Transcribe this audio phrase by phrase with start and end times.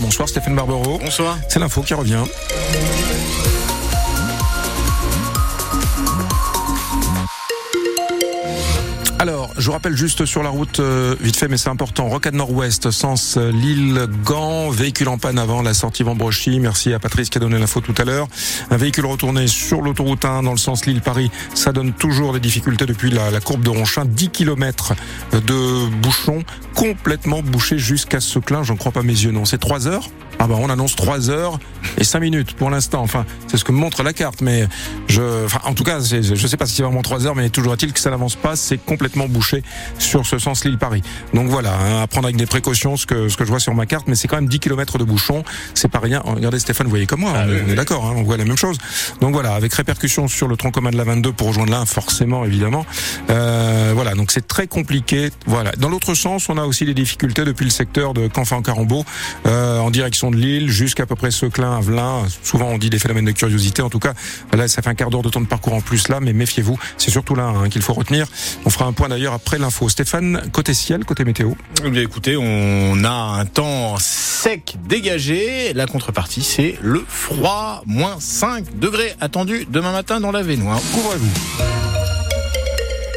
[0.00, 0.98] Bonsoir Stéphane Barbero.
[0.98, 1.36] Bonsoir.
[1.50, 2.24] C'est l'info qui revient.
[9.62, 13.36] Je rappelle juste sur la route, euh, vite fait, mais c'est important, Rocade Nord-Ouest, sens
[13.36, 16.58] euh, Lille-Gand, véhicule en panne avant la sortie Vambrochy.
[16.58, 18.26] Merci à Patrice qui a donné l'info tout à l'heure.
[18.72, 22.86] Un véhicule retourné sur l'autoroute 1 dans le sens Lille-Paris, ça donne toujours des difficultés
[22.86, 24.04] depuis la, courbe de Ronchin.
[24.04, 24.94] 10 km
[25.32, 26.42] de bouchons
[26.74, 28.64] complètement bouchés jusqu'à Seclin.
[28.64, 29.44] J'en crois pas mes yeux, non.
[29.44, 30.08] C'est 3 heures
[30.44, 31.60] ah bah on annonce 3 heures
[31.98, 33.00] et 5 minutes pour l'instant.
[33.00, 34.66] Enfin, c'est ce que me montre la carte, mais
[35.06, 37.74] je, enfin, en tout cas, je sais pas si c'est vraiment 3 heures, mais toujours
[37.74, 38.56] est-il que ça n'avance pas.
[38.56, 39.62] C'est complètement bouché
[40.00, 41.02] sur ce sens Lille-Paris.
[41.32, 43.72] Donc voilà, hein, à prendre avec des précautions ce que ce que je vois sur
[43.74, 45.44] ma carte, mais c'est quand même 10 km de bouchon.
[45.74, 46.20] C'est pas rien.
[46.24, 47.72] Regardez Stéphane, vous voyez comme moi, Ah on, oui, est- on oui.
[47.72, 48.78] est d'accord, hein, on voit la même chose.
[49.20, 52.44] Donc voilà, avec répercussions sur le tronc commun de la 22 pour rejoindre l'un, forcément,
[52.44, 52.84] évidemment.
[53.30, 55.30] Euh, voilà, donc c'est très compliqué.
[55.46, 55.70] Voilà.
[55.78, 59.04] Dans l'autre sens, on a aussi des difficultés depuis le secteur de Canfin-Carambeau,
[59.46, 62.24] euh, en direction de Lille, jusqu'à peu près Seclin, Avelin.
[62.42, 63.82] Souvent, on dit des phénomènes de curiosité.
[63.82, 64.14] En tout cas,
[64.52, 66.78] là, ça fait un quart d'heure de temps de parcours en plus là, mais méfiez-vous.
[66.98, 68.26] C'est surtout là hein, qu'il faut retenir.
[68.64, 69.88] On fera un point d'ailleurs après l'info.
[69.88, 71.52] Stéphane, côté ciel, côté météo.
[71.84, 75.72] Eh bien, écoutez, on a un temps sec dégagé.
[75.74, 77.82] La contrepartie, c'est le froid.
[77.86, 80.80] Moins 5 degrés attendu demain matin dans la Vénois.
[80.92, 81.81] Couvrez-vous.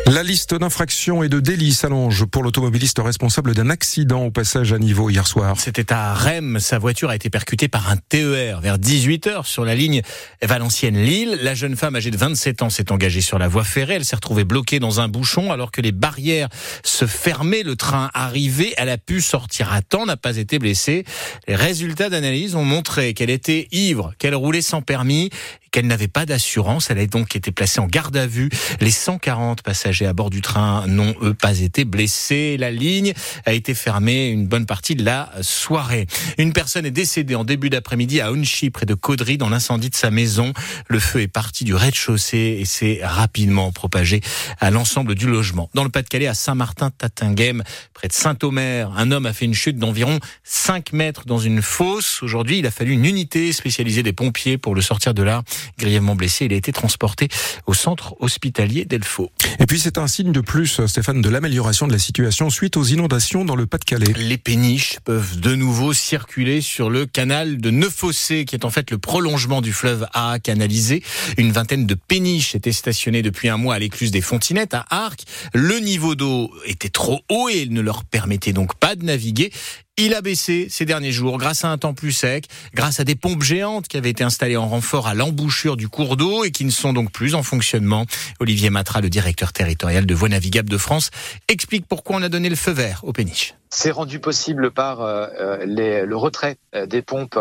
[0.08, 4.78] La liste d'infractions et de délits s'allonge pour l'automobiliste responsable d'un accident au passage à
[4.78, 5.60] niveau hier soir.
[5.60, 6.60] C'était à Rennes.
[6.60, 10.04] Sa voiture a été percutée par un TER vers 18h sur la ligne
[10.44, 11.40] Valenciennes-Lille.
[11.42, 13.96] La jeune femme âgée de 27 ans s'est engagée sur la voie ferrée.
[13.96, 16.50] Elle s'est retrouvée bloquée dans un bouchon alors que les barrières
[16.84, 17.64] se fermaient.
[17.64, 18.76] Le train arrivait.
[18.78, 21.04] Elle a pu sortir à temps, n'a pas été blessée.
[21.48, 25.32] Les résultats d'analyse ont montré qu'elle était ivre, qu'elle roulait sans permis
[25.76, 26.90] qu'elle n'avait pas d'assurance.
[26.90, 28.50] Elle a donc été placée en garde à vue.
[28.80, 32.56] Les 140 passagers à bord du train n'ont eux pas été blessés.
[32.58, 33.12] La ligne
[33.46, 36.08] a été fermée une bonne partie de la soirée.
[36.38, 39.98] Une personne est décédée en début d'après-midi à Unchy, près de Caudry, dans l'incendie de
[39.98, 40.54] sa maison.
[40.88, 44.22] Le feu est parti du rez-de-chaussée et s'est rapidement propagé
[44.62, 45.70] à l'ensemble du logement.
[45.74, 47.64] Dans le Pas-de-Calais, à Saint-Martin-Tatinghem,
[47.94, 52.24] près de Saint-Omer, un homme a fait une chute d'environ 5 mètres dans une fosse.
[52.24, 55.44] Aujourd'hui, il a fallu une unité spécialisée des pompiers pour le sortir de là.
[55.78, 57.28] Grièvement blessé, il a été transporté
[57.66, 59.32] au centre hospitalier d'Elfaux.
[59.60, 62.84] Et puis c'est un signe de plus, Stéphane, de l'amélioration de la situation suite aux
[62.84, 64.14] inondations dans le Pas-de-Calais.
[64.18, 68.92] Les péniches peuvent de nouveau circuler sur le canal de Neuf-Fossés, qui est en fait
[68.92, 71.04] le prolongement du fleuve A canalisé.
[71.38, 75.24] Une vingtaine de péniches étaient stationnées depuis un mois à l'écluse des Fontinettes, à Arc.
[75.54, 79.52] Le niveau d'eau était trop haut et il ne leur permettait donc pas de naviguer.
[79.98, 83.16] Il a baissé ces derniers jours grâce à un temps plus sec, grâce à des
[83.16, 86.66] pompes géantes qui avaient été installées en renfort à l'embouchure du cours d'eau et qui
[86.66, 88.06] ne sont donc plus en fonctionnement.
[88.42, 91.12] Olivier Matra, le directeur territorial de Voies Navigables de France,
[91.48, 93.54] explique pourquoi on a donné le feu vert aux péniches.
[93.78, 97.38] C'est rendu possible par euh, euh, les- le retrait euh, des pompes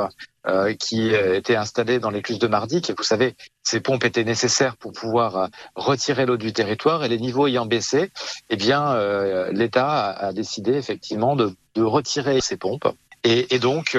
[0.49, 2.91] euh, qui étaient installées dans l'écluse de Mardic.
[2.91, 7.05] Et vous savez, ces pompes étaient nécessaires pour pouvoir retirer l'eau du territoire.
[7.05, 8.11] Et les niveaux ayant baissé,
[8.51, 12.89] eh bien, euh, l'État a, décidé effectivement de, de retirer ces pompes.
[13.23, 13.97] Et, et donc,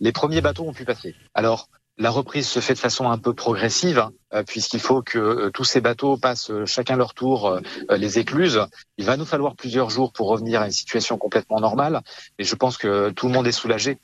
[0.00, 1.14] les premiers bateaux ont pu passer.
[1.32, 5.18] Alors, la reprise se fait de façon un peu progressive, hein, euh, puisqu'il faut que
[5.18, 7.60] euh, tous ces bateaux passent euh, chacun leur tour
[7.90, 8.60] les écluses.
[8.96, 12.02] Il va nous falloir plusieurs jours pour revenir à une situation complètement normale,
[12.38, 13.98] et je pense que tout le monde est soulagé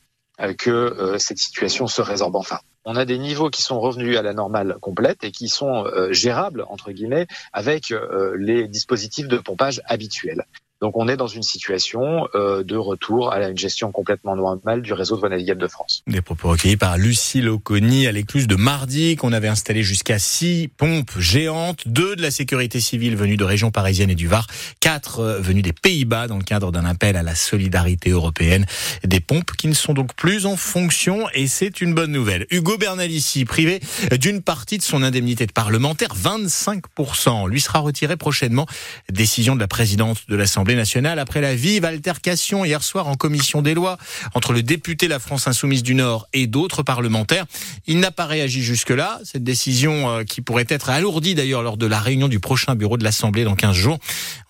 [0.58, 2.58] que cette situation se résorbe enfin.
[2.84, 6.64] On a des niveaux qui sont revenus à la normale complète et qui sont gérables
[6.68, 7.94] entre guillemets avec
[8.36, 10.44] les dispositifs de pompage habituels.
[10.84, 14.92] Donc on est dans une situation euh, de retour à une gestion complètement normale du
[14.92, 16.02] réseau de voies navigables de France.
[16.06, 20.68] Des propos recueillis par Lucille Oconi à l'écluse de Mardi, qu'on avait installé jusqu'à six
[20.68, 24.46] pompes géantes, deux de la sécurité civile venues de régions parisiennes et du Var,
[24.80, 28.66] quatre euh, venues des Pays-Bas dans le cadre d'un appel à la solidarité européenne.
[29.04, 32.46] Des pompes qui ne sont donc plus en fonction et c'est une bonne nouvelle.
[32.50, 33.80] Hugo Bernalici, privé
[34.20, 38.66] d'une partie de son indemnité de parlementaire, 25%, lui sera retiré prochainement.
[39.10, 43.62] Décision de la présidente de l'Assemblée nationale après la vive altercation hier soir en commission
[43.62, 43.98] des lois
[44.34, 47.46] entre le député La France Insoumise du Nord et d'autres parlementaires.
[47.86, 49.20] Il n'a pas réagi jusque-là.
[49.24, 52.96] Cette décision euh, qui pourrait être alourdie d'ailleurs lors de la réunion du prochain bureau
[52.96, 53.98] de l'Assemblée dans 15 jours.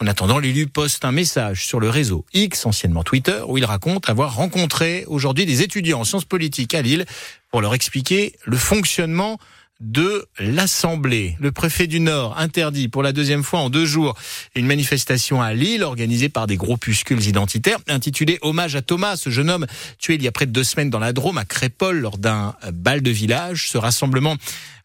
[0.00, 4.09] En attendant, l'élu poste un message sur le réseau X, anciennement Twitter, où il raconte
[4.09, 7.05] avoir rencontré aujourd'hui des étudiants en sciences politiques à Lille
[7.50, 9.38] pour leur expliquer le fonctionnement
[9.81, 11.37] de l'Assemblée.
[11.41, 14.15] Le préfet du Nord interdit pour la deuxième fois en deux jours
[14.55, 19.50] une manifestation à Lille organisée par des groupuscules identitaires intitulée Hommage à Thomas, ce jeune
[19.50, 19.67] homme
[19.99, 22.55] tué il y a près de deux semaines dans la Drôme à Crépol lors d'un
[22.73, 23.69] bal de village.
[23.69, 24.37] Ce rassemblement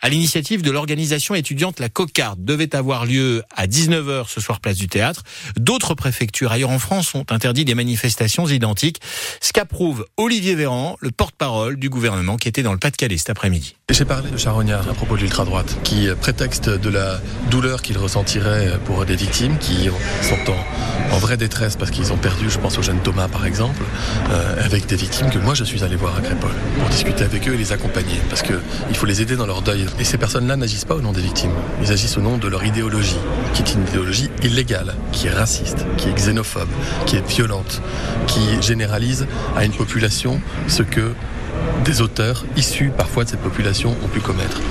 [0.01, 4.77] à l'initiative de l'organisation étudiante La Cocarde devait avoir lieu à 19h ce soir place
[4.77, 5.23] du théâtre.
[5.57, 9.01] D'autres préfectures ailleurs en France ont interdit des manifestations identiques,
[9.41, 13.75] ce qu'approuve Olivier Véran, le porte-parole du gouvernement qui était dans le Pas-de-Calais cet après-midi.
[13.91, 18.79] J'ai parlé de Charognard à propos de l'ultra-droite, qui prétexte de la douleur qu'il ressentirait
[18.85, 19.89] pour des victimes qui
[20.21, 20.51] sont
[21.11, 23.83] en, vraie détresse parce qu'ils ont perdu, je pense au jeune Thomas par exemple,
[24.31, 27.45] euh, avec des victimes que moi je suis allé voir à Crépol pour discuter avec
[27.49, 29.85] eux et les accompagner parce qu'il faut les aider dans leur deuil.
[29.99, 32.63] Et ces personnes-là n'agissent pas au nom des victimes, ils agissent au nom de leur
[32.63, 33.17] idéologie,
[33.53, 36.69] qui est une idéologie illégale, qui est raciste, qui est xénophobe,
[37.05, 37.81] qui est violente,
[38.27, 39.27] qui généralise
[39.57, 41.13] à une population ce que
[41.85, 44.61] des auteurs issus parfois de cette population ont pu commettre,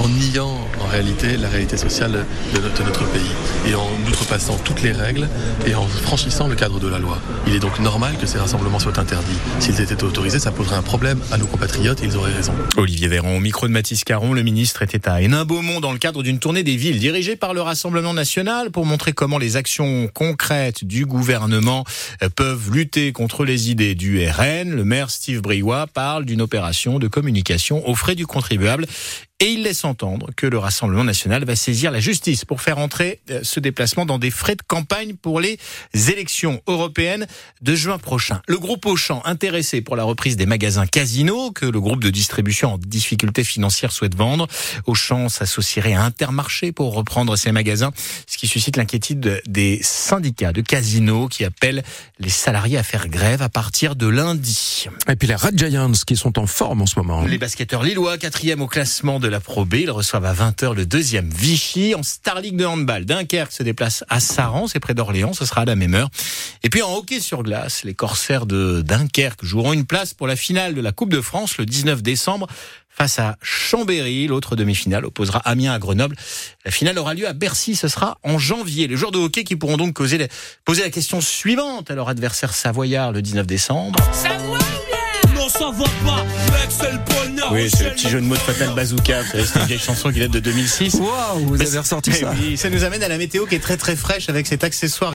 [0.00, 2.24] en niant en réalité la réalité sociale
[2.54, 3.22] de notre, de notre, pays
[3.66, 5.28] et en outrepassant toutes les règles
[5.66, 7.18] et en franchissant le cadre de la loi.
[7.46, 9.38] Il est donc normal que ces rassemblements soient interdits.
[9.60, 12.52] S'ils étaient autorisés, ça poserait un problème à nos compatriotes et ils auraient raison.
[12.76, 16.22] Olivier Véran, au micro de Mathis Caron, le ministre était à Hénin-Beaumont dans le cadre
[16.22, 20.84] d'une tournée des villes dirigée par le Rassemblement national pour montrer comment les actions concrètes
[20.84, 21.84] du gouvernement
[22.36, 24.70] peuvent lutter contre les idées du RN.
[24.70, 28.86] Le maire Steve Briouat parle d'une opération de communication aux frais du contribuable
[29.40, 33.20] et il laisse entendre que le Rassemblement national va saisir la justice pour faire entrer
[33.42, 35.58] ce déplacement dans des frais de campagne pour les
[35.92, 37.26] élections européennes
[37.60, 38.40] de juin prochain.
[38.46, 42.74] Le groupe Auchan, intéressé pour la reprise des magasins Casino, que le groupe de distribution
[42.74, 44.46] en difficulté financière souhaite vendre,
[44.86, 47.90] Auchan s'associerait à Intermarché pour reprendre ces magasins,
[48.28, 51.82] ce qui suscite l'inquiétude des syndicats de Casino qui appellent
[52.20, 54.86] les salariés à faire grève à partir de lundi.
[55.08, 57.24] Et puis les Red Giants qui sont en forme en ce moment.
[57.24, 59.76] Les basketteurs lillois, quatrième au classement de la Pro B.
[59.76, 61.94] Ils reçoivent à 20h le deuxième Vichy.
[61.94, 65.62] En Star League de handball, Dunkerque se déplace à Saran, c'est près d'Orléans, ce sera
[65.62, 66.10] à la même heure.
[66.62, 70.36] Et puis en hockey sur glace, les Corsaires de Dunkerque joueront une place pour la
[70.36, 72.48] finale de la Coupe de France le 19 décembre
[72.90, 74.26] face à Chambéry.
[74.26, 76.16] L'autre demi-finale opposera Amiens à Grenoble.
[76.66, 78.88] La finale aura lieu à Bercy, ce sera en janvier.
[78.88, 83.12] Les joueurs de hockey qui pourront donc poser la question suivante à leur adversaire savoyard
[83.12, 83.98] le 19 décembre.
[84.12, 84.58] Savoie
[85.34, 85.72] non, ça
[86.04, 86.24] pas.
[87.52, 89.22] Oui, c'est le petit jeu de mots de Fatal Bazooka.
[89.32, 90.94] C'est une vieille chanson qui date de 2006.
[90.94, 92.32] Waouh, vous avez ressorti ça.
[92.56, 95.12] ça nous amène à la météo qui est très très fraîche avec cet accessoire